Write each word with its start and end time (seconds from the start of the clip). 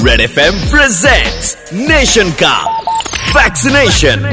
Red 0.00 0.20
F 0.20 0.38
M 0.40 0.60
presents 0.70 1.56
nation 1.72 2.30
का 2.42 2.54
vaccination 3.36 4.24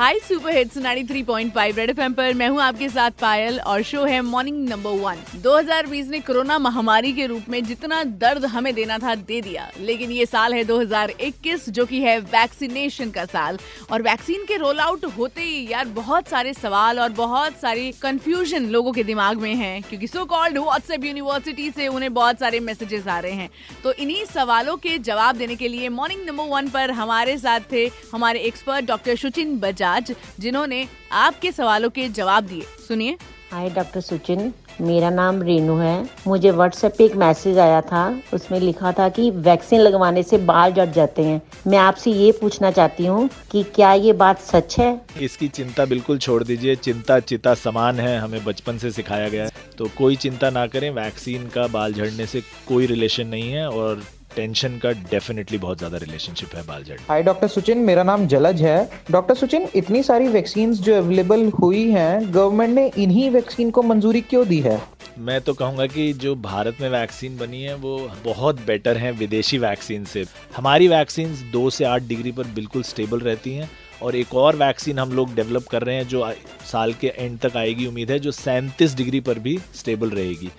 hi 0.00 0.18
super 0.18 0.54
hits 0.56 0.76
93.5 0.78 1.76
Red 1.76 1.90
FM 1.90 2.12
पर 2.12 2.34
मैं 2.34 2.48
हूँ 2.48 2.60
आपके 2.62 2.88
साथ 2.88 3.10
पायल 3.20 3.58
और 3.60 3.82
शो 3.82 4.04
है 4.04 4.20
मॉर्निंग 4.20 4.68
नंबर 4.68 4.90
वन 4.90 5.16
2020 5.42 6.06
ने 6.10 6.18
कोरोना 6.20 6.58
महामारी 6.58 7.12
के 7.12 7.26
रूप 7.26 7.48
में 7.48 7.62
जितना 7.64 8.02
दर्द 8.04 8.44
हमें 8.44 8.72
देना 8.74 8.98
था, 8.98 9.14
दे 9.14 9.40
दिया। 9.40 9.68
लेकिन 9.80 10.10
ये 10.10 10.26
साल 10.26 10.54
है 10.54 10.62
2021 10.64 11.68
जो 11.70 11.84
कि 11.86 12.00
है 12.00 12.18
वैक्सीनेशन 12.20 13.10
का 13.10 13.24
साल। 13.24 13.58
और 13.90 14.02
वैक्सीन 14.02 14.44
के 14.44 14.56
रोल 14.56 14.80
आउट 14.80 15.04
होते 15.18 15.42
ही 15.42 15.66
यार 15.72 15.88
बहुत 15.90 16.28
सारे 16.28 16.54
सवाल 16.54 17.00
और 17.00 17.10
बहुत 17.10 17.60
सारी 17.60 17.92
कंफ्यूजन 18.02 18.70
लोगों 18.70 18.92
के 18.92 19.04
दिमाग 19.04 19.40
में 19.40 19.54
है, 19.54 19.80
क्योंकि 19.80 20.06
सो 20.06 20.24
कॉल्ड 20.24 20.58
व्हाट्सएप 20.58 21.04
यूनिवर्सिटी 21.04 21.70
से 21.70 21.88
उन्हें 21.88 22.12
बहुत 22.14 22.40
सारे 22.40 22.60
मैसेजेस 22.60 23.06
आ 23.06 23.18
रहे 23.18 23.32
हैं। 23.32 23.50
तो 23.82 23.92
इन्हीं 23.92 24.24
सवालों 24.24 24.76
के 24.78 24.96
जवाब 25.02 25.36
देने 25.36 25.56
के 25.56 25.68
लिए 25.68 25.88
मॉर्निंग 25.90 26.26
नंबर 26.26 26.48
वन 26.48 26.68
पर 26.70 26.90
हमारे 26.94 27.38
साथ 27.38 27.70
थे 27.72 27.86
हमारे 28.12 28.40
एक्सपर्ट 28.42 28.86
डॉक्टर 28.86 29.16
सुचिन 29.16 29.58
बजाज 29.60 29.88
जिन्होंने 29.98 30.86
आपके 31.12 31.52
सवालों 31.52 31.90
के 31.90 32.08
जवाब 32.08 32.44
दिए। 32.44 32.62
सुनिए। 32.88 33.16
हाय 33.52 33.70
डॉक्टर 33.70 34.00
सुचिन 34.00 34.52
मेरा 34.80 35.08
नाम 35.10 35.42
रेनू 35.42 35.76
है। 35.76 36.08
मुझे 36.26 36.50
व्हाट्सएप 36.50 36.94
पे 36.98 37.04
एक 37.04 37.14
मैसेज 37.16 37.58
आया 37.58 37.80
था। 37.80 38.20
उसमें 38.34 38.60
लिखा 38.60 38.92
था 38.92 39.08
कि 39.08 39.30
वैक्सीन 39.30 39.80
लगवाने 39.80 40.22
से 40.22 40.38
बाल 40.38 40.72
जट 40.72 40.92
जाते 40.92 41.22
हैं। 41.22 41.40
मैं 41.66 41.78
आपसे 41.78 42.10
ये 42.10 42.30
पूछना 42.32 42.70
चाहती 42.70 43.06
हूँ 43.06 43.28
कि 43.50 43.62
क्या 43.62 43.92
ये 43.92 44.12
बात 44.12 44.40
सच 44.40 44.78
है? 44.78 45.00
इसकी 45.20 45.48
चिंता 45.48 45.84
बिल्कुल 45.84 46.18
छोड़ 46.18 46.44
दीजिए। 46.44 46.76
चिंता 46.76 47.18
चिता 47.20 47.54
समान 47.54 48.00
है। 48.00 48.18
हमें 48.18 48.44
बचपन 48.44 48.78
से 48.78 48.90
सिखाया 48.90 49.28
गया 49.28 49.44
है। 49.44 49.50
तो 49.78 49.90
कोई 49.98 50.16
चिंता 50.16 50.50
ना 50.50 50.66
करें। 50.66 50.90
वैक्सीन 50.90 51.46
का 51.48 51.66
बाल 51.66 51.92
झड़ने 51.92 52.26
से 52.26 52.40
कोई 52.68 52.86
रिलेशन 52.86 53.26
नहीं 53.26 53.52
है 53.52 53.68
और 53.68 54.02
टेंशन 54.36 54.78
का 54.78 54.90
डेफिनेटली 55.10 55.58
बहुत 55.58 55.78
ज़्यादा 55.78 55.98
रिलेशनशिप 55.98 56.54
है 56.54 56.62
बाल 56.66 56.84
झड़ 56.84 56.98
हाय 57.08 57.22
डॉक्टर 57.22 57.48
सुचिन 57.48 57.78
मेरा 57.80 58.02
नाम 58.02 58.26
जलज 58.26 58.62
है। 58.62 58.78
डॉक्टर 59.10 59.34
सुचिन 59.34 59.68
इतनी 59.74 60.02
सारी 60.02 60.28
वैक्सीन 60.28 60.72
जो 60.74 60.96
अवेलेबल 60.96 61.48
हुई 61.60 61.90
हैं 61.90 62.32
गवर्नमेंट 62.34 62.74
ने 62.74 62.90
इन्हीं 62.98 63.30
वैक्सीन 63.30 63.70
को 63.70 63.82
मंजूरी 63.82 64.20
क्यों 64.22 64.46
दी 64.48 64.60
है? 64.60 64.80
मैं 65.18 65.40
तो 65.40 65.52
कहूँगा 65.54 65.86
कि 65.86 66.12
जो 66.14 66.34
भारत 66.36 66.76
में 66.80 66.88
वैक्सीन 66.88 67.36
बनी 67.38 67.62
है 67.62 67.74
वो 67.76 67.96
बहुत 68.24 68.60
बेटर 68.66 68.96
है 68.96 69.12
विदेशी 69.12 69.58
वैक्सीन 69.58 70.04
से। 70.04 70.24
हमारी 70.56 70.88
वैक्सीन 70.88 71.34
दो 71.52 71.68
से 71.70 71.84
आठ 71.84 72.02
डिग्री 72.02 72.32
पर 72.32 72.46
बिल्कुल 72.54 72.82
स्टेबल 72.82 73.20
रहती 73.20 73.54
हैं। 73.54 73.70
और 74.02 74.16
एक 74.16 74.34
और 74.34 74.56
वैक्सीन 74.56 74.98
हम 74.98 75.12
लोग 75.12 75.34
डेवलप 75.34 75.66
कर 75.66 75.82
रहे 75.82 75.96
हैं 75.96 76.08
जो 76.08 76.32
साल 76.64 76.92
के 76.94 77.06
एंड 77.08 77.38
तक 77.38 77.56
आएगी, 77.56 77.86
उम्मीद 77.86 78.10
है, 78.10 78.18
जो 78.18 78.32
सैंतीस 78.32 78.94
डिग्री 78.94 79.20
पर 79.20 79.38
भी 79.38 79.58
स्टेबल 79.74 80.10
रहेगी। 80.10 80.50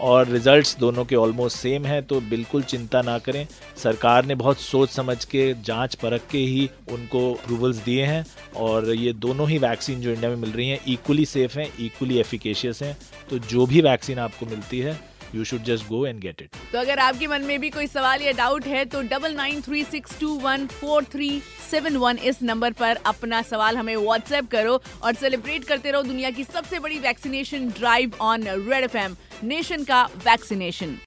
और 0.00 0.28
रिजल्ट्स 0.28 0.76
दोनों 0.78 1.04
के 1.04 1.16
ऑलमोस्ट 1.16 1.56
सेम 1.58 1.84
हैं 1.84 2.02
तो 2.02 2.20
बिल्कुल 2.20 2.62
चिंता 2.62 3.00
ना 3.02 3.18
करें। 3.18 3.46
सरकार 3.76 4.24
ने 4.24 4.34
बहुत 4.34 4.60
सोच 4.60 4.90
समझ 4.90 5.24
के, 5.24 5.52
जाँच 5.54 5.94
परख 5.94 6.22
के 6.30 6.38
ही 6.38 6.70
उनको 6.92 7.32
अप्रूवल्स 7.34 7.76
दिए 7.76 8.04
हैं 8.04 8.24
और 8.56 8.90
ये 8.90 9.12
दोनों 9.12 9.48
ही 9.48 9.58
वैक्सीन 9.58 10.00
जो 10.00 10.10
इंडिया 10.10 10.30
में 10.30 10.36
मिल 10.36 10.50
रही 10.50 10.68
हैं 10.68 10.80
इक्वली 10.88 11.24
सेफ़ 11.26 11.58
हैं 11.58 11.68
इक्वली 11.80 12.18
एफिकेशियस 12.18 12.82
हैं। 12.82 12.96
तो 13.30 13.38
जो 13.38 13.66
भी 13.66 13.80
वैक्सीन 13.80 14.18
आपको 14.18 14.46
मिलती 14.46 14.78
है 14.78 14.98
you 15.34 15.44
should 15.44 15.64
just 15.64 15.88
go 15.88 16.04
and 16.06 16.20
get 16.20 16.42
it 16.42 16.56
तो 16.72 16.78
अगर 16.78 16.98
आपके 16.98 17.26
मन 17.26 17.42
में 17.42 17.58
भी 17.60 17.70
कोई 17.70 17.86
सवाल 17.86 18.22
या 18.22 18.32
डाउट 18.36 18.66
है 18.66 18.84
तो 18.86 19.02
double 19.10 19.34
nine 19.34 19.60
three 19.60 19.82
six 19.84 20.18
two 20.20 20.34
one 20.40 20.66
four 20.70 21.04
three 21.12 21.30
seven 21.70 21.96
one 21.96 22.18
इस 22.24 22.42
नंबर 22.42 22.72
पर 22.72 22.98
अपना 23.06 23.42
सवाल 23.42 23.76
हमें 23.76 23.94
व्हाट्सएप 23.96 24.50
करो 24.52 24.80
और 25.02 25.14
सेलिब्रेट 25.14 25.64
करते 25.64 25.90
रहो 25.90 26.02
दुनिया 26.02 26.30
की 26.30 26.44
सबसे 26.44 26.78
बड़ी 26.78 26.98
vaccination 27.00 27.68
drive 27.78 28.14
on 28.22 28.46
Red 28.48 28.84
F 28.84 28.96
nation 29.44 29.84
का 29.84 30.02
vaccination 30.26 30.98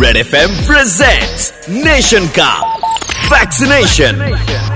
Red 0.00 0.16
F 0.16 0.34
M 0.36 0.56
present 0.66 1.84
nation 1.84 2.28
का 2.38 2.52
वैक्सीनेशन 3.28 4.73